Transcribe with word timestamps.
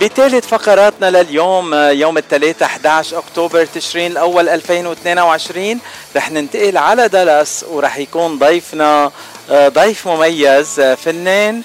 بثالث 0.00 0.46
فقراتنا 0.46 1.10
لليوم 1.22 1.74
يوم 1.74 2.18
الثلاثاء 2.18 2.68
11 2.68 3.18
أكتوبر 3.18 3.64
تشرين 3.64 4.12
الأول 4.12 4.48
2022 4.48 5.80
رح 6.16 6.30
ننتقل 6.30 6.76
على 6.76 7.08
دالاس 7.08 7.64
ورح 7.68 7.98
يكون 7.98 8.38
ضيفنا 8.38 9.12
ضيف 9.50 10.08
مميز 10.08 10.80
فنان. 10.80 11.62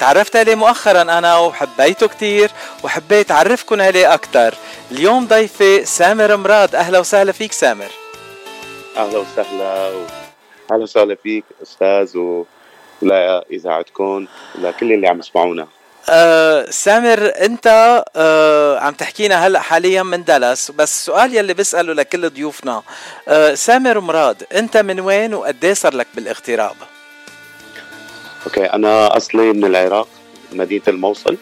تعرفت 0.00 0.36
عليه 0.36 0.54
مؤخرا 0.54 1.02
أنا 1.02 1.38
وحبيته 1.38 2.08
كثير 2.08 2.50
وحبيت 2.84 3.30
اعرفكم 3.30 3.80
عليه 3.80 4.14
أكثر 4.14 4.54
اليوم 4.90 5.26
ضيفي 5.26 5.84
سامر 5.84 6.36
مراد. 6.36 6.74
أهلا 6.74 6.98
وسهلا 6.98 7.32
فيك 7.32 7.52
سامر. 7.52 7.90
أهلا 8.96 9.18
وسهلا 9.18 9.92
أهلا 10.70 10.82
وسهلا 10.82 11.16
فيك 11.22 11.44
أستاذ 11.62 12.16
ولإذاعتكم 13.02 14.26
لكل 14.58 14.92
اللي 14.92 15.08
عم 15.08 15.18
يسمعونا. 15.18 15.66
أه 16.08 16.70
سامر 16.70 17.32
انت 17.40 17.66
أه 18.16 18.78
عم 18.78 18.94
تحكينا 18.94 19.46
هلأ 19.46 19.60
حاليا 19.60 20.02
من 20.02 20.24
دالاس 20.24 20.70
بس 20.70 20.90
السؤال 20.96 21.36
يلي 21.36 21.54
بساله 21.54 21.92
لكل 21.92 22.30
ضيوفنا. 22.30 22.82
أه 23.28 23.54
سامر 23.54 24.00
مراد 24.00 24.46
انت 24.54 24.76
من 24.76 25.00
وين 25.00 25.34
وقديش 25.34 25.72
صار 25.72 25.94
لك 25.94 26.06
بالاغتراب؟ 26.14 26.76
okay 28.46 28.64
أنا 28.64 29.16
أصلي 29.16 29.52
من 29.52 29.64
العراق 29.64 30.08
مدينة 30.52 30.82
الموصل. 30.88 31.36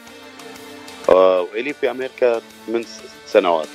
أه 1.09 1.41
وإلي 1.41 1.75
في 1.81 1.91
أمريكا 1.91 2.41
من 2.69 2.85
سنوات. 3.33 3.69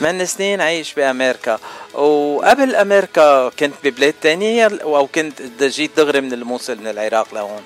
من 0.00 0.26
سنين 0.26 0.60
عايش 0.60 0.94
بأمريكا. 0.94 1.58
وقبل 1.94 2.76
أمريكا 2.76 3.48
كنت 3.48 3.74
ببلاد 3.84 4.14
تانية 4.22 4.70
أو 4.82 5.06
كنت 5.06 5.62
جيت 5.62 5.90
دغري 5.96 6.20
من 6.20 6.32
الموصل 6.32 6.78
من 6.78 6.86
العراق 6.86 7.34
لهون؟ 7.34 7.62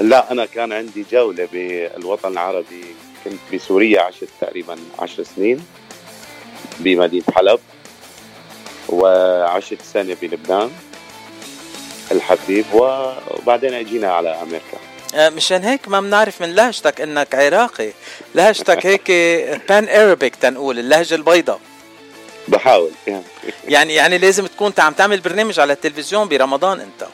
لا 0.00 0.32
أنا 0.32 0.46
كان 0.46 0.72
عندي 0.72 1.04
جولة 1.12 1.48
بالوطن 1.52 2.32
العربي. 2.32 2.84
كنت 3.24 3.38
بسوريا 3.54 4.02
عشت 4.02 4.28
تقريبا 4.40 4.76
عشر 4.98 5.22
سنين 5.22 5.66
بمدينة 6.80 7.24
حلب 7.34 7.60
وعشت 8.88 9.82
سنة 9.94 10.16
بلبنان 10.22 10.70
الحبيب 12.12 12.64
وبعدين 12.74 13.74
أجينا 13.74 14.12
على 14.12 14.28
أمريكا. 14.42 14.78
آه، 15.14 15.28
مشان 15.28 15.64
هيك 15.64 15.88
ما 15.88 16.00
بنعرف 16.00 16.40
من 16.42 16.54
لهجتك 16.54 17.00
إنك 17.00 17.34
عراقي. 17.34 17.90
لهجتك 18.34 18.86
هيك 18.86 19.10
Pan 19.68 19.88
Arabic 19.88 20.36
تنقول 20.36 20.78
اللهجة 20.78 21.14
البيضاء. 21.14 21.60
بحاول. 22.48 22.90
يعني 23.68 23.94
يعني 23.94 24.18
لازم 24.18 24.46
تكون 24.46 24.72
عم 24.78 24.92
تعمل 24.92 25.20
برنامج 25.20 25.60
على 25.60 25.72
التلفزيون 25.72 26.28
برمضان 26.28 26.80
أنت. 26.80 27.08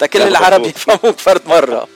لكل 0.00 0.22
العرب 0.22 0.66
يفهموك 0.66 1.18
فرد 1.18 1.48
مرة. 1.48 1.88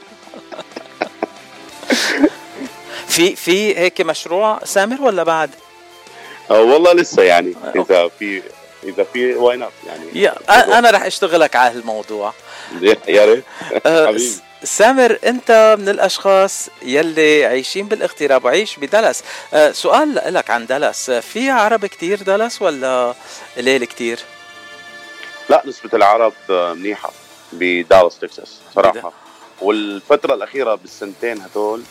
في 3.08 3.36
في 3.36 3.78
هيك 3.78 4.00
مشروع 4.00 4.60
سامر 4.64 5.02
ولا 5.02 5.22
بعد؟ 5.22 5.50
أه 6.50 6.60
والله 6.60 6.92
لسه 6.92 7.22
يعني 7.22 7.54
إذا 7.76 8.10
في 8.18 8.42
إذا 8.84 9.06
في 9.12 9.34
why 9.34 9.56
not 9.56 9.72
يعني؟ 9.86 10.04
يا 10.14 10.34
أنا 10.78 10.90
رح 10.90 11.02
أشتغلك 11.02 11.56
على 11.56 11.74
هالموضوع. 11.74 12.32
يا 13.08 13.24
ريت. 13.24 13.44
أه 13.86 14.16
سامر 14.64 15.18
أنت 15.26 15.76
من 15.80 15.88
الأشخاص 15.88 16.68
يلي 16.82 17.44
عايشين 17.46 17.88
بالاغتراب 17.88 18.44
وعايش 18.44 18.76
بدالاس 18.76 19.22
أه 19.54 19.72
سؤال 19.72 20.34
لك 20.34 20.50
عن 20.50 20.66
دالاس 20.66 21.10
في 21.10 21.50
عرب 21.50 21.86
كتير 21.86 22.22
دالاس 22.22 22.62
ولا 22.62 23.14
قليل 23.56 23.84
كتير؟ 23.84 24.18
لا 25.48 25.62
نسبة 25.66 25.90
العرب 25.94 26.32
منيحة. 26.50 27.12
بدالاس 27.58 28.18
تكساس. 28.18 28.58
صراحة. 28.74 29.12
والفترة 29.62 30.34
الأخيرة 30.34 30.74
بالسنتين 30.74 31.40
هدول 31.42 31.82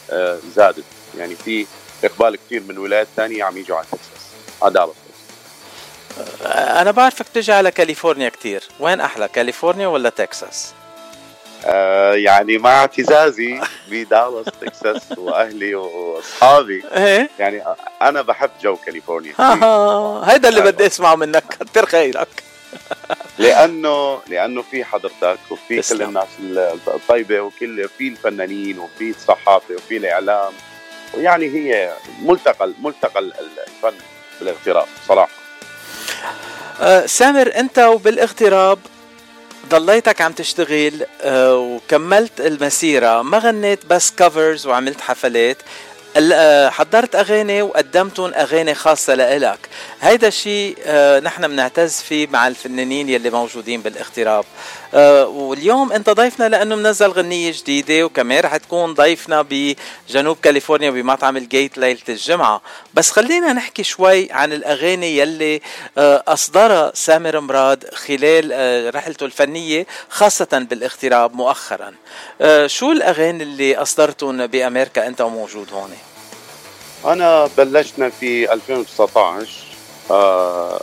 زادت. 0.55 0.83
يعني 1.17 1.35
في 1.35 1.65
إقبال 2.03 2.35
كثير 2.35 2.63
من 2.67 2.77
ولايات 2.77 3.07
ثانية 3.15 3.43
عم 3.43 3.57
يجوا 3.57 3.77
على 3.77 3.85
تكساس. 3.91 4.27
على 4.61 4.73
دالاس. 4.73 4.95
أنا 6.45 6.91
بعرفك 6.91 7.25
تجي 7.33 7.51
على 7.53 7.71
كاليفورنيا 7.71 8.29
كثير 8.29 8.63
وين 8.79 9.01
أحلى 9.01 9.27
كاليفورنيا 9.27 9.87
ولا 9.87 10.09
تكساس؟ 10.09 10.73
آه 11.65 12.13
يعني 12.13 12.57
مع 12.57 12.79
اعتزازي 12.79 13.61
بدالاس 13.89 14.45
تكساس 14.61 15.01
وأهلي 15.17 15.75
وأصحابي. 15.75 16.83
إيه. 16.95 17.29
يعني 17.39 17.63
أنا 18.01 18.21
بحب 18.21 18.49
جو 18.61 18.75
كاليفورنيا. 18.75 19.33
هيدا 20.31 20.49
اللي 20.49 20.61
بدي 20.61 20.85
أسمعه 20.85 21.15
منك. 21.15 21.43
كثر 21.59 21.85
خيرك 21.85 22.27
لأنه 23.37 24.21
لأنه 24.27 24.61
في 24.61 24.85
حضرتك 24.85 25.39
وفي 25.49 25.81
كل 25.81 26.01
الناس 26.01 26.27
الطيبة 26.87 27.41
وكل 27.41 27.89
في 27.97 28.07
الفنانين 28.07 28.79
وفي 28.79 29.09
الصحافة 29.09 29.75
وفي 29.75 29.97
الإعلام. 29.97 30.53
ويعني 31.13 31.45
هي 31.45 31.93
ملتقى 32.21 32.73
ملتقى 32.81 33.19
الفن 33.19 33.97
بالاغتراب 34.39 34.87
صراحة. 35.07 35.31
أه 36.81 37.05
سامر 37.05 37.55
أنت 37.55 37.79
وبالاغتراب 37.79 38.79
ضليتك 39.69 40.21
عم 40.21 40.31
تشتغل 40.31 41.05
أه 41.21 41.55
وكملت 41.57 42.41
المسيرة 42.41 43.21
ما 43.21 43.37
غنيت 43.37 43.85
بس 43.85 44.11
كفرز 44.11 44.67
وعملت 44.67 45.01
حفلات. 45.01 45.57
حضرت 46.69 47.15
أغاني 47.15 47.61
وقدمتهم 47.61 48.33
أغاني 48.33 48.75
خاصة 48.75 49.15
لإلك. 49.15 49.59
هيدا 50.01 50.27
الشيء 50.27 50.77
نحن 51.23 51.47
بنعتز 51.47 52.01
فيه 52.01 52.27
مع 52.27 52.47
الفنانين 52.47 53.09
يلي 53.09 53.29
موجودين 53.29 53.81
بالاغتراب 53.81 54.45
واليوم 54.93 55.91
انت 55.91 56.09
ضيفنا 56.09 56.49
لأنه 56.49 56.75
منزل 56.75 57.07
غنية 57.07 57.51
جديدة 57.51 58.05
وكمان 58.05 58.39
رح 58.39 58.57
تكون 58.57 58.93
ضيفنا 58.93 59.45
بجنوب 59.49 60.37
كاليفورنيا 60.43 60.89
بمطعم 60.89 61.37
الجيت 61.37 61.77
ليلة 61.77 61.99
الجمعة. 62.09 62.61
بس 62.93 63.11
خلينا 63.11 63.53
نحكي 63.53 63.83
شوي 63.83 64.31
عن 64.31 64.53
الأغاني 64.53 65.17
يلي 65.17 65.61
أصدرها 66.27 66.91
سامر 66.95 67.39
مراد 67.39 67.85
خلال 67.93 68.95
رحلته 68.95 69.25
الفنية 69.25 69.87
خاصة 70.09 70.65
بالاغتراب 70.69 71.35
مؤخرا. 71.35 71.93
شو 72.67 72.91
الأغاني 72.91 73.43
اللي 73.43 73.77
اصدرتهم 73.77 74.47
بأمريكا 74.47 75.07
أنت 75.07 75.21
وموجود 75.21 75.73
هون؟ 75.73 75.93
أنا 77.05 77.49
بلشنا 77.57 78.09
في 78.09 78.53
2019 78.53 79.47
آه 80.11 80.81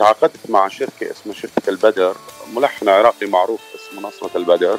تعاقدت 0.00 0.50
مع 0.50 0.68
شركة 0.68 1.10
اسمها 1.10 1.34
شركة 1.34 1.68
البدر. 1.68 2.16
ملحن 2.54 2.88
عراقي 2.88 3.26
معروف 3.26 3.60
اسمه 3.74 4.08
نصرة 4.08 4.30
البدر. 4.36 4.78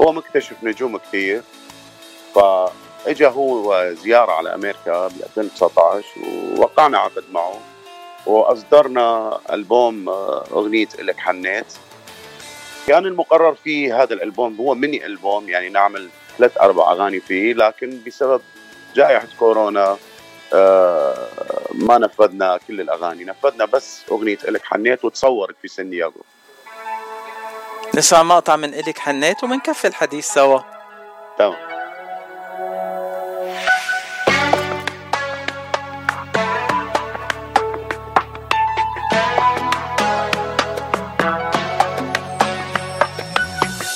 هو 0.00 0.12
مكتشف 0.12 0.56
نجوم 0.62 0.96
كثير 0.96 1.42
فإجا 2.34 3.28
هو 3.28 3.92
زيارة 3.92 4.32
على 4.32 4.54
أمريكا 4.54 5.08
ب 5.08 5.12
2019 5.36 6.04
ووقعنا 6.56 6.98
عقد 6.98 7.24
معه. 7.32 7.60
وأصدرنا 8.26 9.38
ألبوم 9.52 10.08
أغنية 10.52 10.88
إلك 10.98 11.16
حنيت. 11.18 11.66
كان 12.86 13.06
المقرر 13.06 13.54
في 13.54 13.92
هذا 13.92 14.14
الألبوم 14.14 14.56
هو 14.56 14.74
ميني 14.74 15.06
ألبوم 15.06 15.48
يعني 15.48 15.68
نعمل 15.68 16.08
ثلاث 16.38 16.58
أربع 16.60 16.92
أغاني 16.92 17.20
فيه. 17.20 17.54
لكن 17.54 18.00
بسبب 18.06 18.40
جائحة 18.94 19.28
كورونا 19.38 19.96
آه 20.52 21.28
ما 21.78 21.98
نفذنا 21.98 22.58
كل 22.68 22.80
الأغاني 22.80 23.24
نفذنا 23.24 23.64
بس 23.64 24.00
أغنية 24.10 24.38
إلك 24.48 24.64
حنيت 24.64 25.04
وتصورت 25.04 25.56
في 25.62 25.68
سان 25.68 25.90
دييغو 25.90 26.22
نسمع 27.94 28.22
مقطع 28.22 28.56
من 28.56 28.74
إلك 28.74 28.98
حنيت 28.98 29.44
ومنكفي 29.44 29.86
الحديث 29.86 30.26
سوا. 30.26 30.60
تمام. 31.38 31.56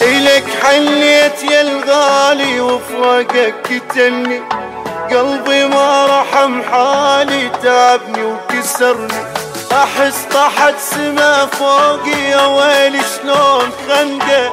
إلك 0.03 0.45
حنيت 0.63 1.43
يا 1.43 1.61
الغالي 1.61 2.61
وفراقك 2.61 3.55
كتلني 3.63 4.68
قلبي 5.11 5.65
ما 5.67 6.07
رحم 6.07 6.63
حالي 6.63 7.51
تعبني 7.63 8.25
وكسرني. 8.25 9.25
أحس 9.73 10.25
طاحت 10.33 10.75
سما 10.79 11.47
فوقي 11.47 12.21
يا 12.31 12.47
ويلي 12.47 13.01
شلون 13.23 13.71
خنقة؟ 13.89 14.53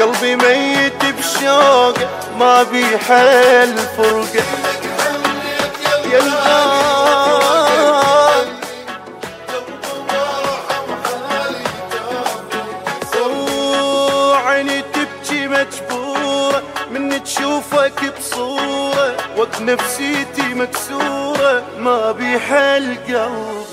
قلبي 0.00 0.36
ميت 0.36 1.04
بشوقة 1.04 2.08
ما 2.38 2.62
بي 2.62 2.84
حيل 3.08 3.78
فرقه 3.96 4.44
يا 6.12 6.18
وقت 19.36 19.60
نفسيتي 19.60 20.54
مكسورة 20.54 21.62
ما 21.78 22.12
بي 22.12 22.38
حيل 22.38 22.96
قلبي 23.08 23.64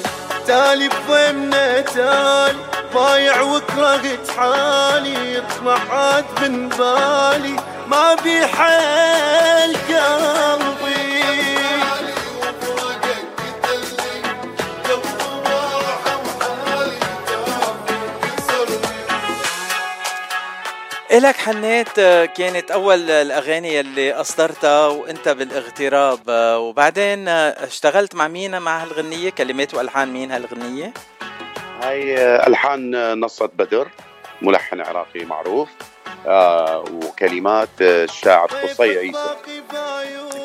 تالي 0.48 0.90
بضمنا 0.90 1.82
تالي 1.82 2.60
ضايع 2.94 3.42
وكرهت 3.42 4.32
حالي. 4.38 5.44
طمعات 5.60 6.26
من 6.42 6.70
بالي 6.70 7.56
ما 7.88 8.16
بي 8.24 8.48
حال 8.48 9.76
إلك 21.14 21.36
حنيت 21.36 22.00
كانت 22.38 22.72
أول 22.72 23.12
الأغاني 23.12 23.80
اللي 23.80 24.14
أصدرتها 24.14 24.88
وأنت 24.88 25.30
بالاغتراب 25.30 26.20
وبعدين 26.60 27.28
اشتغلت 27.28 28.16
مع 28.16 28.28
مين؟ 28.28 28.62
مع 28.62 28.84
هالغنية؟ 28.84 29.30
كلمات 29.30 29.74
وألحان 29.74 30.14
مين 30.14 30.32
هالغنية؟ 30.32 30.94
هاي 31.82 32.16
ألحان 32.48 33.14
نصة 33.20 33.46
بدر 33.46 33.88
ملحن 34.42 34.82
عراقي 34.82 35.26
معروف 35.26 35.70
آه 36.28 36.84
وكلمات 36.94 37.70
الشاعر 37.82 38.48
قصي 38.48 38.98
عيسى. 39.00 39.36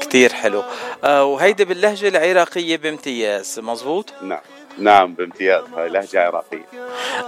كتير 0.01 0.33
حلو. 0.33 0.65
آه 1.05 1.25
وهيدي 1.25 1.65
باللهجة 1.65 2.09
العراقية 2.09 2.77
بامتياز 2.77 3.61
مزبوط؟ 3.61 4.13
نعم. 4.23 4.41
نعم 4.79 5.15
بامتياز 5.15 5.65
هاي 5.77 5.89
لهجة 5.89 6.21
عراقية. 6.21 6.65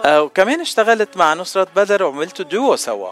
آه 0.05 0.23
وكمان 0.23 0.61
اشتغلت 0.61 1.17
مع 1.17 1.35
نصرة 1.35 1.69
بدر 1.77 2.03
وعملتوا 2.03 2.45
دوو 2.45 2.77
سوا. 2.77 3.11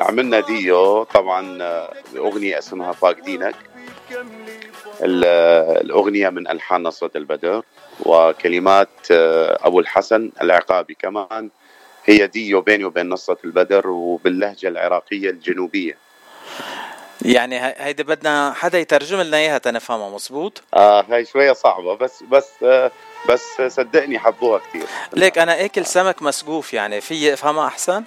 عملنا 0.00 0.40
ديو 0.40 1.02
طبعا 1.02 1.62
آه، 1.62 1.94
أغنية 2.16 2.58
اسمها 2.58 2.92
فاقدينك 2.92 3.54
الأغنية 5.02 6.28
من 6.28 6.48
ألحان 6.48 6.82
نصرة 6.82 7.10
البدر 7.16 7.62
وكلمات 8.00 8.88
آه، 9.10 9.58
أبو 9.62 9.80
الحسن 9.80 10.30
العقابي 10.42 10.94
كمان. 10.94 11.50
هي 12.04 12.26
ديو 12.26 12.60
بيني 12.60 12.84
وبين 12.84 13.08
نصرة 13.08 13.38
البدر 13.44 13.88
وباللهجة 13.88 14.68
العراقية 14.68 15.30
الجنوبية. 15.30 15.96
يعني 17.22 17.60
هيدي 17.60 18.02
بدنا 18.02 18.52
حدا 18.56 18.78
يترجم 18.78 19.20
لنا 19.20 19.36
إياها 19.36 19.58
تنفهمها 19.58 20.08
مزبوط 20.10 20.62
آه 20.74 21.04
هاي 21.10 21.24
شوية 21.24 21.52
صعبة 21.52 21.94
بس 21.96 22.22
بس 22.30 22.48
آه 22.62 22.90
بس 23.28 23.62
صدقني 23.66 24.18
حبوها 24.18 24.58
كثير 24.58 24.82
ليك 25.12 25.38
أنا 25.38 25.64
اكل 25.64 25.86
سمك 25.86 26.22
مسقوف 26.22 26.74
يعني 26.74 27.00
في 27.00 27.32
افهمها 27.32 27.66
أحسن؟ 27.66 28.04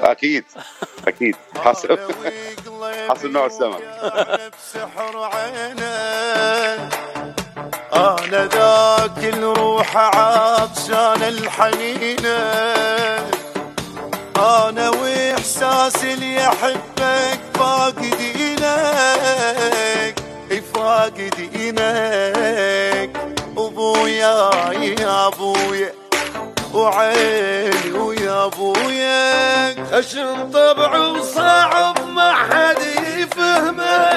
أكيد 0.00 0.44
أكيد. 1.08 1.36
حسب 1.64 1.98
حسب 3.10 3.26
نوع 3.26 3.46
السمك 3.46 3.82
بسحر 4.52 5.24
عينه 5.34 6.88
أنا 7.94 8.46
ذاك 8.46 9.24
الروح 9.34 9.96
عطشان 9.96 11.22
الحنينة. 11.22 12.38
أنا 14.36 14.90
وإحساس 14.90 16.04
اللي 16.04 16.34
يحبك 16.34 17.40
فاقدينك 17.54 18.68
فاقدينك 20.74 21.88
أبويا 23.58 24.50
يا 24.72 25.26
أبويا 25.26 25.92
وعيني 26.74 27.90
ويا 28.28 28.44
أبويا 28.44 29.74
خشن 29.92 30.50
طبع 30.50 30.98
وصعب 30.98 32.08
ما 32.08 32.32
حد 32.34 32.76
يفهمه. 33.16 34.08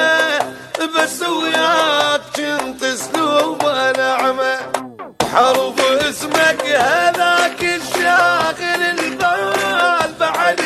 بس 0.98 1.22
وياك 1.22 2.22
كنت 2.36 2.84
اسلوب 2.84 3.64
نعمه 3.98 4.58
حرف 5.34 5.80
اسمك 5.82 6.66
هذاك 6.66 7.64
الشاغل 7.64 8.82
البال 9.00 10.14
بعد 10.20 10.60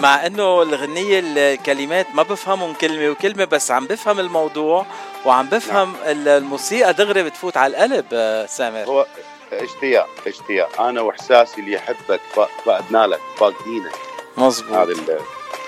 مع 0.00 0.26
إنه 0.26 0.62
الغنية 0.62 1.22
الكلمات 1.24 2.06
ما 2.14 2.22
بفهمهم 2.22 2.74
كلمة 2.74 3.10
وكلمة 3.10 3.44
بس 3.44 3.70
عم 3.70 3.86
بفهم 3.86 4.20
الموضوع 4.20 4.86
وعم 5.24 5.46
بفهم 5.46 5.92
نعم. 5.92 6.28
الموسيقى 6.28 6.94
دغري 6.94 7.22
بتفوت 7.22 7.56
على 7.56 7.70
القلب 7.70 8.04
آه، 8.12 8.46
سامر 8.46 8.84
هو 8.84 9.06
اشتياق 9.52 10.08
اشتياق. 10.26 10.80
أنا 10.80 11.00
وإحساسي 11.00 11.60
اللي 11.60 11.72
يحبك 11.72 12.20
فقدنا 12.34 13.06
لك 13.06 13.20
فاقدينك. 13.36 13.92
مظبوط. 14.36 14.72
هذا 14.72 14.94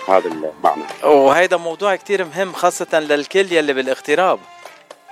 هذا 0.09 0.29
المعنى. 0.29 0.83
وهيدا 1.05 1.57
موضوع 1.57 1.97
كتير 1.97 2.25
مهم 2.25 2.53
خاصة 2.53 3.01
للكل 3.01 3.53
يلي 3.53 3.73
بالاغتراب. 3.73 4.39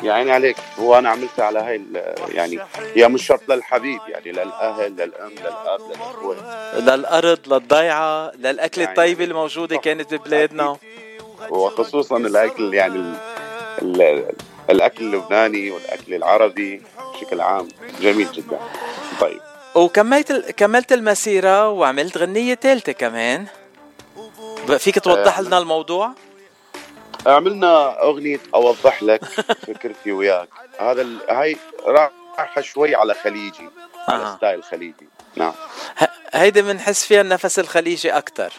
يا 0.02 0.12
عيني 0.12 0.32
عليك. 0.32 0.56
هو 0.78 0.98
أنا 0.98 1.10
عملتها 1.10 1.44
على 1.44 1.58
هاي 1.58 1.82
يعني 2.34 2.58
هي 2.94 3.08
مش 3.08 3.26
شرط 3.26 3.48
للحبيب 3.48 4.00
يعني 4.08 4.32
للأهل 4.32 4.92
للأم 4.92 5.30
للأب 5.30 5.80
للإخوة. 5.90 6.36
للأرض 6.78 7.38
للضيعة 7.46 8.32
للأكل 8.38 8.80
يعني 8.80 8.92
الطيبه 8.92 9.24
الموجوده 9.24 9.76
كانت 9.76 10.14
ببلادنا 10.14 10.76
وخصوصا 11.50 12.16
الأكل 12.16 12.74
يعني 12.74 12.94
ال 12.94 13.14
ال 13.82 14.24
الأكل 14.70 15.04
اللبناني 15.04 15.70
والأكل 15.70 16.14
العربي 16.14 16.82
بشكل 17.14 17.40
عام 17.40 17.68
جميل 18.00 18.32
جدا. 18.32 18.58
طيب. 19.20 19.40
وكملت 19.74 20.32
كملت 20.32 20.92
المسيرة 20.92 21.68
وعملت 21.68 22.18
غنية 22.18 22.54
ثالثة 22.54 22.92
كمان. 22.92 23.46
فيك 24.78 24.98
توضح 24.98 25.38
آه، 25.38 25.42
لنا 25.42 25.58
الموضوع؟ 25.58 26.12
عملنا 27.26 28.02
أغنية 28.02 28.40
أوضح 28.54 29.02
لك 29.02 29.24
فكرتي 29.66 30.12
وياك. 30.12 30.48
هذا 30.80 31.02
ال... 31.02 31.18
هاي 31.30 31.56
رايحه 31.84 32.60
شوي 32.60 32.94
على 32.94 33.14
خليجي 33.14 33.68
آه. 34.08 34.12
على 34.12 34.34
ستايل 34.36 34.62
خليجي. 34.64 35.08
نعم. 35.36 35.52
هيدي 36.32 36.62
بنحس 36.62 37.04
فيها 37.04 37.20
النفس 37.20 37.58
الخليجي 37.58 38.10
أكثر 38.10 38.52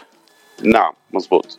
نعم 0.64 0.94
مزبوط. 1.12 1.58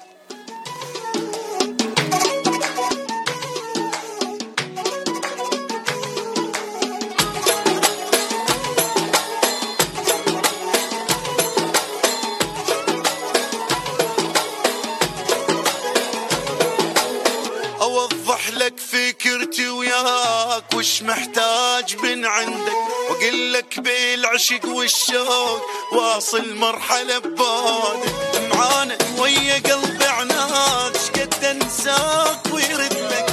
وش 20.93 21.03
محتاج 21.03 21.97
من 22.03 22.25
عندك. 22.27 22.73
واقول 23.11 23.53
لك 23.53 23.81
بالعشق 23.81 24.67
والشوق 24.67 25.63
واصل 25.93 26.55
مرحلة 26.57 27.19
ببالك 27.19 28.53
معانا 28.55 28.99
ويا 29.19 29.55
قلبي 29.55 30.05
عناد 30.05 30.97
شقد 30.97 31.45
انساك 31.45 32.41
ويرد 32.53 32.93
لك 32.93 33.32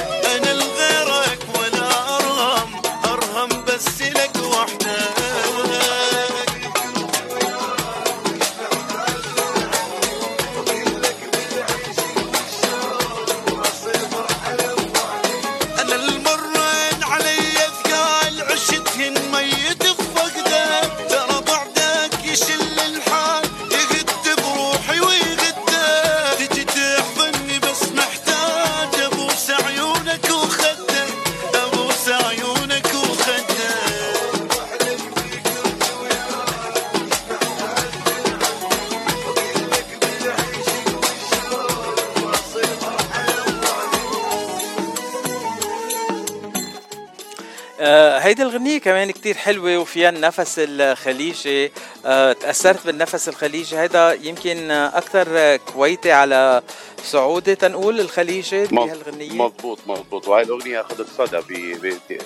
هيدي 48.30 48.42
الغنية 48.42 48.78
كمان 48.78 49.10
كتير 49.10 49.36
حلوة 49.36 49.78
وفيها 49.78 50.08
النفس 50.08 50.54
الخليجي. 50.58 51.72
أه 52.06 52.32
تأثرت 52.32 52.86
بالنفس 52.86 53.28
الخليجي. 53.28 53.78
هيدا 53.78 54.18
يمكن 54.22 54.70
أكثر 54.70 55.56
كويتي 55.56 56.12
على 56.12 56.62
سعودي 57.04 57.54
تنقول 57.54 58.00
الخليجي 58.00 58.64
بهالغنية 58.64 59.32
مضبوط 59.32 59.78
مضبوط 59.86 60.28
وهي 60.28 60.42
الأغنية 60.42 60.80
أخذت 60.80 61.06
صدى 61.18 61.40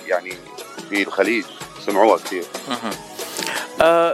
يعني 0.07 0.33
في 0.91 1.03
الخليج 1.03 1.45
سمعوها 1.87 2.17
كثير 2.19 2.45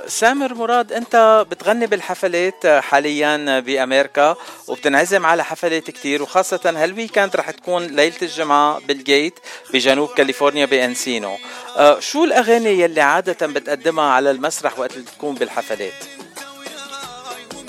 سامر 0.07 0.55
مراد 0.55 0.93
أنت 0.93 1.47
بتغني 1.51 1.87
بالحفلات 1.87 2.67
حاليا 2.67 3.61
بأمريكا 3.61 4.37
وبتنعزم 4.69 5.27
على 5.27 5.45
حفلات 5.45 5.91
كتير 5.91 6.23
وخاصة 6.23 6.61
هال 6.77 6.90
weekend 6.90 7.37
رح 7.37 7.51
تكون 7.51 7.83
ليلة 7.87 8.17
الجمعة 8.23 8.81
بال 8.87 9.03
Gate 9.03 9.35
بجنوب 9.73 10.09
كاليفورنيا 10.09 10.67
بانسينو 10.67 11.37
أه 11.77 12.01
شو 12.01 12.25
الأغاني 12.25 12.81
يلي 12.81 13.01
عادة 13.01 13.47
بتقدمها 13.47 14.05
على 14.05 14.31
المسرح 14.31 14.79
وقت 14.79 14.93
اللي 14.93 15.05
بتكون 15.05 15.35
بالحفلات؟ 15.35 15.93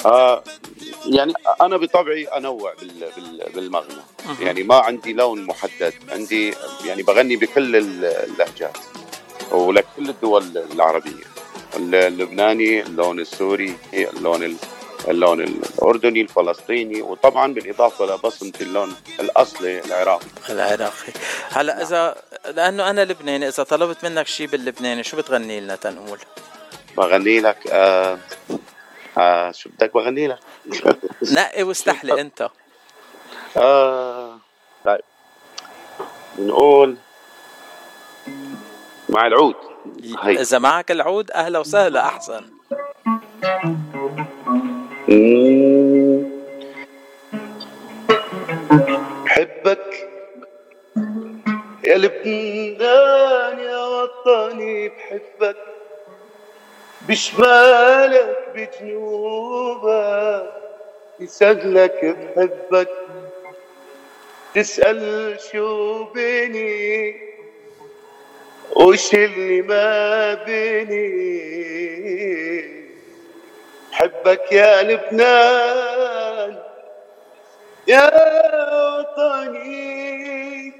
آه 0.06 0.44
يعني 1.06 1.34
أنا 1.62 1.78
بطبعي 1.78 2.24
أنوع 2.26 2.74
بال- 2.80 3.10
بال- 3.18 3.52
بالمغنى. 3.56 4.02
يعني 4.42 4.64
ما 4.64 4.76
عندي 4.76 5.14
لون 5.14 5.46
محدد 5.46 5.94
عندي 6.10 6.54
يعني 6.86 7.04
بغني 7.04 7.36
بكل 7.36 7.76
ال- 7.76 8.06
اللهجات 8.06 8.78
ولكل 9.52 10.10
الدول 10.10 10.58
العربية. 10.58 11.32
اللبناني 11.76 12.82
اللون 12.82 13.20
السوري 13.20 13.76
اللون 13.94 14.44
ال- 14.44 14.56
اللون 15.08 15.42
الأردني 15.42 16.22
الفلسطيني 16.22 17.02
وطبعا 17.02 17.54
بالإضافة 17.54 18.06
لبصمه 18.06 18.52
اللون 18.62 18.96
الأصلي 19.20 19.80
العراقي. 19.86 20.26
العراقي. 20.50 21.14
هلا 21.52 21.82
اذا 21.82 22.16
لأنه 22.56 22.90
أنا 22.90 23.06
لبناني 23.06 23.48
إذا 23.48 23.64
طلبت 23.64 24.04
منك 24.04 24.28
شيء 24.28 24.48
باللبناني 24.48 25.04
شو 25.04 25.18
بتغني 25.18 25.60
لنا 25.60 25.76
تنقول؟ 25.76 26.20
بغني 26.98 27.40
لك 27.40 27.68
آه 27.72 28.18
آه 29.18 29.52
شو 29.52 29.70
بدك 29.70 29.94
بغني 29.94 30.28
لك؟ 30.28 30.40
نقي 31.38 31.64
واستحلي 31.64 32.22
أنت. 32.22 32.50
آه 33.58 34.38
طيب. 34.86 35.02
بنقول 36.38 36.96
مع 39.10 39.28
العود. 39.28 39.56
هي 40.24 40.42
إذا 40.42 40.60
معك 40.60 40.92
العود 40.92 41.32
أهلا 41.32 41.60
وسهلا 41.60 42.06
أحسن 42.08 42.44
مم. 45.10 46.32
بحبك 49.26 50.10
يا 51.86 51.98
لبنان 51.98 53.60
يا 53.60 53.86
وطني 53.86 54.90
بحبك 54.90 55.58
بشمالك 57.02 58.38
بجنوبك 58.56 60.54
بسهلك 61.22 62.06
بحبك 62.06 62.90
تسأل 64.56 65.38
شو 65.52 66.04
بيني 66.14 67.16
وش 68.76 69.14
اللي 69.14 69.62
ما 69.62 70.34
بيني. 70.34 71.32
حبك 73.92 74.52
يا 74.52 74.84
لبنان 74.84 76.60
يا 77.88 78.12
وطني 79.00 80.74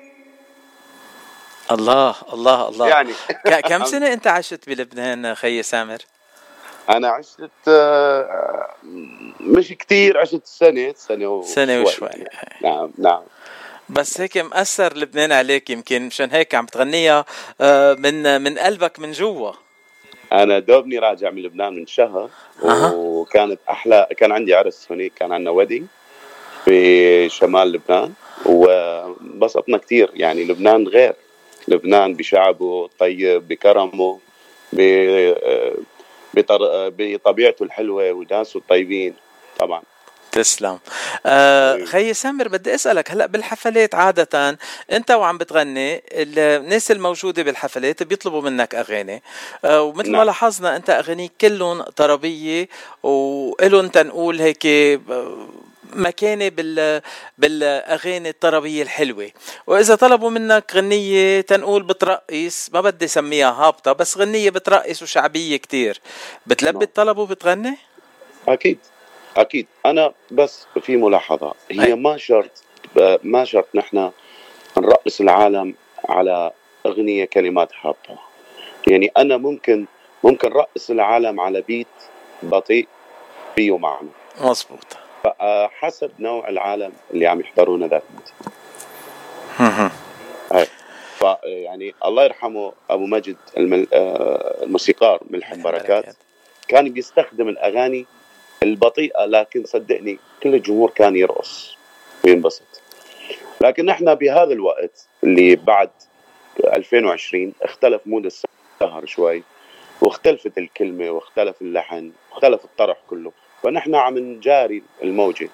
الله 1.72 2.16
الله 2.34 2.70
الله. 2.70 2.88
يعني. 2.90 3.14
كم 3.70 3.86
سنة 3.94 4.14
أنت 4.14 4.28
عشت 4.28 4.70
بلبنان 4.70 5.36
خيي 5.36 5.64
سامر؟ 5.64 5.98
أنا 6.90 7.08
عشت 7.10 7.50
آه، 7.68 8.70
مش 9.40 9.68
كتير 9.68 10.18
عشت 10.18 10.42
سنة 10.46 10.94
سنة 10.98 11.28
وشوي. 11.28 11.54
سنة 11.56 11.82
وشوي. 11.82 12.10
نعم 12.62 12.92
نعم. 12.98 13.22
بس 13.92 14.22
هيك 14.22 14.38
مأثر 14.38 14.98
لبنان 14.98 15.32
عليك 15.32 15.70
يمكن 15.70 16.02
مشان 16.08 16.32
هيك 16.32 16.56
عم 16.56 16.66
تغنيها 16.66 17.26
آه، 17.62 17.94
من 17.94 18.42
من 18.42 18.58
قلبك 18.58 19.00
من 19.00 19.12
جوا. 19.12 19.52
أنا 20.34 20.60
دوبني 20.60 21.00
راجع 21.00 21.30
من 21.30 21.42
لبنان 21.42 21.74
من 21.76 21.88
شهر. 21.88 22.30
وكانت 22.94 23.60
أحلى 23.70 24.08
كان 24.18 24.32
عندي 24.32 24.56
عرس 24.56 24.88
هناك 24.92 25.12
كان 25.16 25.32
عندنا 25.32 25.52
ويدنج 25.52 25.84
في 26.66 27.30
شمال 27.30 27.72
لبنان 27.72 28.14
وانبسطنا 28.46 29.78
كثير 29.78 30.12
يعني 30.14 30.44
لبنان 30.44 30.88
غير. 30.88 31.14
لبنان 31.68 32.14
بشعبه 32.14 32.90
طيب 33.00 33.48
بكرمه 33.48 34.20
ب- 34.74 35.34
بطر- 36.34 36.90
بطبيعته 36.98 37.64
الحلوة 37.64 38.12
وناسه 38.12 38.58
الطيبين 38.58 39.14
طبعا. 39.60 39.82
تسلم 40.32 40.80
آه 41.26 41.76
أيوة. 41.76 41.86
خيي 41.86 42.14
سامر 42.14 42.48
بدي 42.48 42.76
أسألك 42.76 43.12
هلأ 43.12 43.26
بالحفلات 43.26 43.96
عادة 43.96 44.58
أنت 44.92 45.12
وعم 45.12 45.38
بتغني 45.38 46.04
الناس 46.12 46.92
الموجودة 46.92 47.44
بالحفلات 47.44 48.04
بيطلبوا 48.04 48.42
منك 48.42 48.76
أغاني 48.76 49.24
آه 49.66 49.82
ومثل 49.82 50.12
ما 50.12 50.18
نعم. 50.18 50.26
لاحظنا 50.26 50.76
أنت 50.76 50.90
أغانيك 50.90 51.32
كلهم 51.42 51.82
طربية 51.82 52.68
وإلهم 53.04 53.88
تنقول 53.88 54.42
هيك 54.42 54.66
آه، 54.66 55.48
مكانة 55.94 56.50
بال 56.50 57.02
بالأغاني 57.38 58.30
الطربية 58.30 58.84
الحلوة 58.84 59.30
وإذا 59.68 59.96
طلبوا 59.96 60.30
منك 60.30 60.72
غنية 60.76 61.42
تنقول 61.42 61.84
بترقص 61.84 62.70
ما 62.74 62.82
بدي 62.82 63.06
أسميها 63.06 63.52
هابطة 63.52 63.92
بس 63.92 64.18
غنية 64.18 64.50
بترقص 64.50 65.02
وشعبية 65.02 65.58
كتير 65.58 66.02
بتلبي 66.48 66.74
نعم. 66.74 66.82
الطلب 66.82 67.18
وبتغني 67.18 67.78
أكيد 68.48 68.78
أكيد. 69.38 69.68
أنا 69.86 70.14
بس 70.32 70.68
في 70.82 70.98
ملاحظة. 70.98 71.54
هي 71.72 71.86
أي. 71.86 71.96
ما 71.96 72.18
شرط 72.18 72.64
ما 73.24 73.46
شرط 73.46 73.68
نحن 73.76 74.12
نرقص 74.78 75.22
العالم 75.22 75.76
على 76.10 76.52
أغنية 76.86 77.26
كلمات 77.26 77.70
هابطه 77.82 78.20
يعني 78.88 79.12
أنا 79.18 79.38
ممكن 79.38 79.86
ممكن 80.24 80.48
رقص 80.48 80.90
العالم 80.90 81.40
على 81.40 81.62
بيت 81.62 81.88
بطيء 82.44 82.88
فيه 83.56 83.78
معنى. 83.78 84.10
مزبوط 84.42 84.98
آه، 85.42 85.68
حسب 85.68 86.12
نوع 86.20 86.50
العالم 86.50 86.92
اللي 87.14 87.28
عم 87.28 87.40
يحضرونا 87.40 87.88
ذات. 87.88 88.04
الوقت. 90.52 90.70
ف 91.18 91.24
يعني 91.44 91.96
الله 92.06 92.24
يرحمه 92.24 92.74
أبو 92.90 93.06
مجد 93.06 93.38
المل... 93.58 93.88
آه، 93.94 94.64
الموسيقار 94.64 95.20
ملحم 95.30 95.62
بركات. 95.62 96.16
كان 96.68 96.90
بيستخدم 96.90 97.50
الأغاني 97.50 98.06
البطيئة 98.64 99.26
لكن 99.26 99.64
صدقني 99.66 100.18
كل 100.44 100.56
الجمهور 100.56 100.90
كان 100.90 101.16
يرقص 101.16 101.78
وينبسط. 102.26 102.64
لكن 103.62 103.90
إحنا 103.90 104.14
بهذا 104.14 104.54
الوقت 104.54 105.08
اللي 105.24 105.56
بعد 105.56 105.90
2020 106.68 107.54
اختلف 107.62 108.02
مود 108.06 108.26
السهر 108.26 109.06
شوي 109.06 109.44
واختلفت 110.02 110.58
الكلمة 110.58 111.10
واختلف 111.12 111.62
اللحن 111.62 112.12
واختلف 112.32 112.66
الطرح 112.66 112.98
كله. 113.10 113.32
فنحن 113.64 113.96
عم 113.96 114.18
نجاري 114.18 114.84
الموجة 115.04 115.50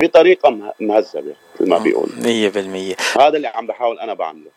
بطريقة 0.00 0.50
مه- 0.50 0.72
مهذبة 0.80 1.34
مثل 1.60 1.70
ما 1.70 1.78
بيقول. 1.78 2.08
مية 2.24 2.48
بالمية. 2.48 2.94
هذا 3.20 3.36
اللي 3.36 3.48
عم 3.48 3.66
بحاول 3.66 3.98
أنا 4.00 4.14
بعمله. 4.14 4.50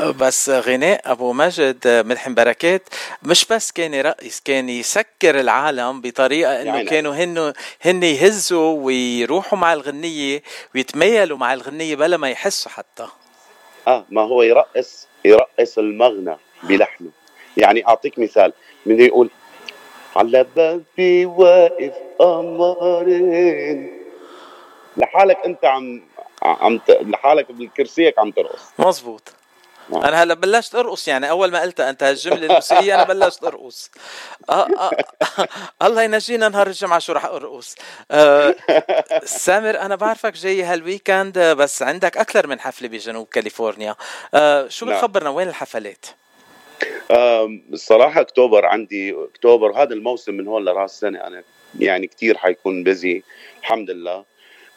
بس 0.00 0.50
غناء 0.50 1.12
أبو 1.12 1.32
مجد 1.32 1.88
ملحم 2.06 2.34
بركات. 2.34 2.88
مش 3.22 3.44
بس 3.44 3.72
كان 3.72 3.94
يرقص 3.94 4.40
كان 4.40 4.68
يسكر 4.68 5.40
العالم 5.40 6.00
بطريقة 6.00 6.62
إنه 6.62 6.74
يعني 6.74 6.84
كانوا 6.84 7.14
هن 7.14 7.52
هن 7.84 8.02
يهزوا 8.02 8.84
ويروحوا 8.84 9.58
مع 9.58 9.72
الغنية 9.72 10.42
ويتميلوا 10.74 11.38
مع 11.38 11.54
الغنية 11.54 11.96
بلا 11.96 12.16
ما 12.16 12.30
يحسوا 12.30 12.70
حتى. 12.70 13.06
آه 13.88 14.04
ما 14.10 14.22
هو 14.22 14.42
يرقص 14.42 15.06
يرقص 15.24 15.78
المغنى 15.78 16.36
بلحنه. 16.62 17.10
يعني 17.56 17.88
أعطيك 17.88 18.18
مثال. 18.18 18.52
من 18.86 19.00
يقول 19.00 19.30
على 20.16 20.46
بابي 20.56 21.26
واقف 21.26 21.92
قمرين. 22.18 24.00
لحالك 24.96 25.38
أنت 25.46 25.64
عم 25.64 26.02
عم. 26.42 26.80
لحالك 26.88 27.52
بالكرسيك 27.52 28.18
عم 28.18 28.30
ترقص. 28.30 28.62
مزبوط 28.78 29.32
نعم. 29.88 30.02
أنا 30.04 30.22
هلا 30.22 30.34
بلشت 30.34 30.74
أرقص 30.74 31.08
يعني 31.08 31.30
أول 31.30 31.50
ما 31.50 31.60
قلت 31.60 31.80
أنت 31.80 32.02
هالجملة 32.02 32.46
الموسيقيه 32.46 32.94
أنا 32.94 33.04
بلشت 33.04 33.44
أرقص. 33.44 33.90
آه 34.50 34.66
آه 34.78 34.90
الله 35.82 36.02
ينجينا 36.02 36.48
نهار 36.48 36.66
الجمعة 36.66 36.98
شو 36.98 37.12
رح 37.12 37.24
أرقص. 37.24 37.74
آه 38.10 38.54
سامر 39.24 39.80
أنا 39.80 39.96
بعرفك 39.96 40.32
جاي 40.32 40.62
هال 40.62 40.79
weekend 40.79 41.38
آه، 41.38 41.52
بس 41.52 41.82
عندك 41.82 42.16
أكثر 42.16 42.46
من 42.46 42.60
حفلة 42.60 42.88
بجنوب 42.88 43.26
كاليفورنيا. 43.26 43.96
آه 44.34 44.68
شو 44.68 44.86
نعم. 44.86 44.96
بتخبرنا؟ 44.96 45.30
وين 45.30 45.48
الحفلات؟ 45.48 46.06
آم، 47.10 47.62
الصراحة 47.72 48.20
أكتوبر 48.20 48.64
عندي 48.66 49.14
أكتوبر 49.32 49.82
هذا 49.82 49.94
الموسم 49.94 50.34
من 50.34 50.48
هون 50.48 50.64
لرأس 50.64 51.00
سنة 51.00 51.18
أنا 51.26 51.42
يعني 51.78 52.06
كتير 52.06 52.36
حيكون 52.38 52.84
busy 52.84 53.22
الحمد 53.60 53.90
لله. 53.90 54.24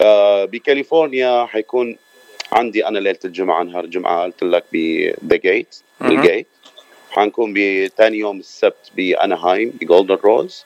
آه، 0.02 0.46
بكاليفورنيا 0.46 1.46
حيكون 1.46 1.98
عندي 2.52 2.88
أنا 2.88 3.00
ليلة 3.00 3.20
الجمعة 3.26 3.64
نهار 3.64 3.84
الجمعة 3.84 4.24
قلت 4.24 4.44
لك 4.44 4.64
ب 4.74 4.89
The 4.89 5.36
Gate 5.36 5.76
مهم. 6.00 6.12
ال 6.12 6.19
Gate 6.19 6.48
حنكون 7.12 7.54
بتاني 7.56 8.18
يوم 8.18 8.40
السبت 8.40 8.92
بأناهايم 8.96 9.70
بجولدن 9.82 10.16
روز 10.16 10.66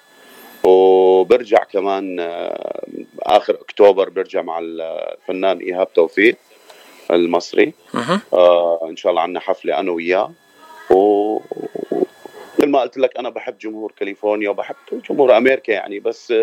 وبرجع 0.63 1.63
كمان 1.63 2.19
آه، 2.19 2.81
آخر 3.19 3.53
أكتوبر 3.53 4.09
برجع 4.09 4.41
مع 4.41 4.59
الفنان 4.61 5.57
إيهاب 5.57 5.93
توفيق 5.93 6.35
المصري. 7.11 7.73
آه 8.33 8.87
إن 8.89 8.95
شاء 8.95 9.09
الله 9.09 9.21
عندنا 9.21 9.39
حفلة 9.39 9.79
أنا 9.79 9.91
وياه 9.91 10.31
و 10.91 11.39
مثل 12.59 12.69
ما 12.69 12.81
قلت 12.81 12.97
لك 12.97 13.17
أنا 13.17 13.29
بحب 13.29 13.57
جمهور 13.57 13.93
كاليفورنيا 13.99 14.49
وبحب 14.49 14.75
جمهور 15.09 15.37
أمريكا 15.37 15.71
يعني 15.71 15.99
بس 15.99 16.33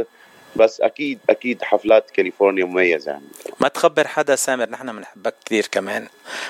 بس 0.56 0.80
أكيد 0.80 1.18
أكيد 1.30 1.62
حفلات 1.62 2.10
كاليفورنيا 2.10 2.64
مميزة 2.64 3.10
يعني 3.10 3.24
ما 3.60 3.68
تخبر 3.68 4.08
حدا 4.08 4.36
سامر 4.36 4.70
نحن 4.70 4.96
بنحبك 4.96 5.34
كثير 5.44 5.66
كمان 5.72 6.08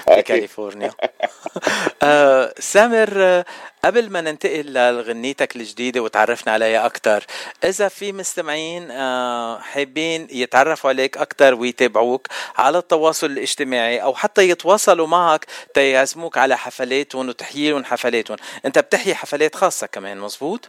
أكيد. 0.09 0.25
بكاليفورنيا 0.25 0.91
آه 2.03 2.55
سامر 2.59 3.09
آه، 3.17 3.45
قبل 3.85 4.11
ما 4.11 4.21
ننتقل 4.21 4.73
لغنيتك 4.73 5.57
الجديدة 5.57 6.01
وتعرفنا 6.01 6.53
عليها 6.53 6.87
أكثر 6.87 7.25
إذا 7.65 7.89
في 7.89 8.13
مستمعين 8.13 8.91
آه 8.91 9.59
حابين 9.59 10.27
يتعرفوا 10.31 10.91
عليك 10.91 11.17
أكثر 11.17 11.55
ويتابعوك 11.55 12.27
على 12.57 12.79
التواصل 12.79 13.27
الاجتماعي 13.27 14.03
أو 14.03 14.15
حتى 14.15 14.49
يتواصلوا 14.49 15.07
معك 15.07 15.47
تيعزموك 15.75 16.39
على 16.39 16.57
حفلاتهم 16.57 17.29
وتحيي 17.29 17.85
حفلاتهم 17.85 18.37
أنت 18.65 18.79
بتحيي 18.79 19.15
حفلات 19.15 19.55
خاصة 19.55 19.87
كمان 19.87 20.19
مزبوط؟ 20.19 20.69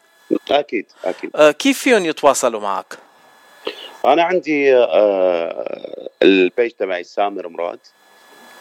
أكيد 0.51 0.85
أكيد 1.05 1.31
آه 1.35 1.51
كيف 1.51 1.79
فيهم 1.79 2.05
يتواصلوا 2.05 2.61
معك؟ 2.61 3.08
أنا 4.05 4.23
عندي 4.23 4.75
آه 4.75 6.09
البيج 6.21 6.71
تبعي 6.71 7.03
سامر 7.03 7.47
مراد 7.47 7.79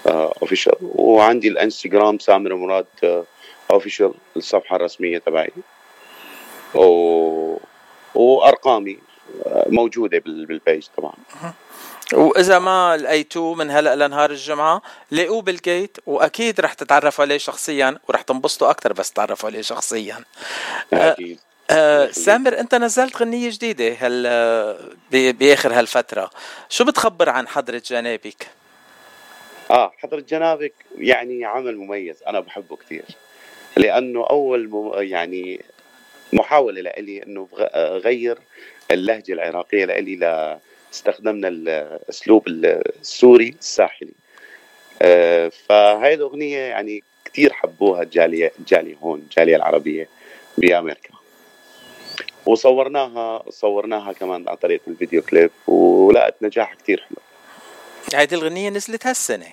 official 0.07 0.73
آه 0.73 0.79
وعندي 0.83 1.49
الإنستغرام 1.49 2.19
سامر 2.19 2.55
مراد 2.55 2.87
official 3.71 4.15
الصفحة 4.37 4.77
الرسمية 4.77 5.19
تبعي. 5.19 5.51
و... 6.75 7.57
وأرقامي 8.15 8.99
آه، 9.47 9.67
موجودة 9.69 10.19
بال 10.19 10.41
page 10.41 10.87
طبعا 10.97 11.13
وإذا 12.15 12.59
ما 12.59 12.97
لقيتوه 12.97 13.55
من 13.55 13.71
هلأ 13.71 13.97
لنهار 14.07 14.31
الجمعة 14.31 14.83
لاقوه 15.11 15.43
بال 15.43 15.61
gate 15.61 15.97
وأكيد 16.07 16.61
رح 16.61 16.73
تتعرفوا 16.73 17.25
عليه 17.25 17.39
شخصيا 17.39 17.99
ورح 18.09 18.23
تنبسطوا 18.23 18.71
أكثر 18.71 18.93
بس 18.93 19.13
تتعرفوا 19.13 19.49
عليه 19.49 19.63
شخصيا. 19.63 20.25
أكيد. 20.93 21.39
آه 21.71 22.07
سامر 22.11 22.59
انت 22.61 22.75
نزلت 22.75 23.17
غنية 23.17 23.51
جديدة 23.51 23.93
هل 23.93 24.23
بآخر 25.13 25.73
هالفترة. 25.79 26.31
شو 26.69 26.85
بتخبر 26.85 27.29
عن 27.29 27.49
حضرة 27.49 27.83
جنابك؟ 27.87 28.47
آه 29.71 29.93
حضرة 29.99 30.21
جنابك 30.21 30.73
يعني 30.99 31.45
عمل 31.45 31.77
مميز 31.77 32.23
أنا 32.27 32.41
بحبه 32.41 32.77
كثير 32.77 33.05
لأنه 33.77 34.27
أول 34.27 34.69
مم 34.69 34.93
يعني 34.95 35.61
محاولة 36.33 36.81
لإلي 36.81 37.23
إنه 37.23 37.49
غير 37.77 38.39
اللهجة 38.91 39.33
العراقية 39.33 39.85
لإلي 39.85 40.17
ل 40.17 40.59
استخدمنا 40.95 41.49
الاسلوب 41.49 42.49
السوري 42.49 43.55
الساحلي. 43.59 44.13
آه 45.03 45.53
فهاي 45.69 46.15
الأغنية 46.15 46.59
يعني 46.59 47.03
كثير 47.25 47.53
حبوها 47.53 48.03
الجالية 48.03 48.53
الجالية 48.59 48.97
هون 48.97 49.19
الجالية 49.19 49.57
العربية 49.57 50.09
بأمريكا. 50.59 51.18
وصورناها 52.49 53.43
صورناها 53.51 54.13
كمان 54.13 54.49
عن 54.49 54.57
طريق 54.57 54.81
الفيديو 54.89 55.23
كليب 55.23 55.51
ولقت 55.67 56.35
نجاح 56.43 56.75
كثير 56.75 57.07
حلو. 57.09 57.19
هذه 58.21 58.35
الغنية 58.35 58.71
نزلت 58.71 59.07
هالسنة؟ 59.07 59.47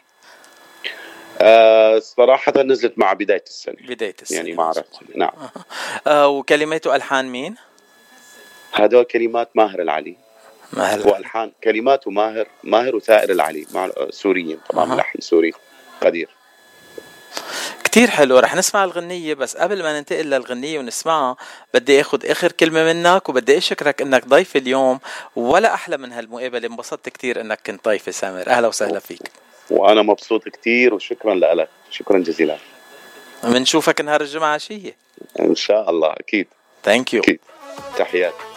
آه 1.42 2.00
صراحة 2.00 2.54
نزلت 2.58 2.94
مع 2.98 3.14
بداية 3.14 3.44
السنة. 3.48 3.76
بداية 3.88 4.16
السنة. 4.22 4.38
يعني 4.38 4.54
ما 4.54 4.64
عرفت. 4.64 5.00
نعم. 5.16 5.32
آه 6.08 6.28
وكلمات 6.28 6.88
وألحان 6.88 7.28
مين؟ 7.28 7.56
هدول 8.74 9.04
كلمات 9.04 9.50
ماهر 9.56 9.82
العلي. 9.82 10.16
ماهر 10.74 11.08
والحان 11.08 11.52
كلمات 11.64 12.08
ماهر 12.08 12.48
ماهر 12.64 12.96
وثائر 12.96 13.32
العلي 13.32 13.66
مع 13.74 13.90
سوريين 14.10 14.60
طبعا 14.70 14.94
أه. 14.94 14.96
لحن 14.96 15.20
سوري 15.20 15.54
قدير. 16.02 16.30
كتير 17.96 18.10
حلو 18.10 18.40
رح 18.40 18.56
نسمع 18.56 18.84
الغنية 18.84 19.34
بس 19.34 19.58
قبل 19.58 19.84
ما 19.84 20.00
ننتقل 20.00 20.26
للغنية 20.26 20.80
ونسمعها 20.80 21.36
بدي 21.74 22.02
آخذ 22.02 22.26
آخر 22.26 22.52
كلمة 22.52 22.84
منك 22.84 23.30
وبدي 23.30 23.58
أشكرك 23.58 24.02
إنك 24.02 24.28
ضيف 24.28 24.56
اليوم. 24.56 25.00
ولا 25.36 25.74
أحلى 25.74 25.98
من 25.98 26.12
هالمقابلة. 26.12 26.68
انبسطت 26.68 27.10
كتير 27.10 27.42
إنك 27.42 27.60
كنت 27.66 27.86
ضيفي 27.86 28.12
سامر. 28.12 28.48
أهلا 28.48 28.68
وسهلا 28.68 29.00
فيك. 29.00 29.22
وأنا 29.70 30.02
مبسوط 30.02 30.48
كتير 30.48 30.94
وشكرا 30.94 31.36
لك. 31.36 31.70
شكرا 31.92 32.20
جزيلا. 32.20 32.58
بنشوفك 33.44 34.02
نهار 34.02 34.22
الجمعة 34.22 34.54
عشية 34.54 34.96
إن 35.40 35.56
شاء 35.56 35.90
الله 35.90 36.14
أكيد. 36.14 36.48
ثانك 36.84 37.14
يو 37.14 37.22
تحياتي. 37.98 38.55